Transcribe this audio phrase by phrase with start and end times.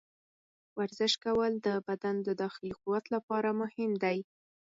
[0.77, 4.17] ورزش کول د بدن د داخلي قوت لپاره مهم دي.